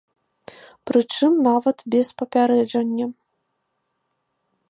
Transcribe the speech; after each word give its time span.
Прычым 0.89 1.31
нават 1.47 1.77
без 1.97 2.07
папярэджання. 2.23 3.05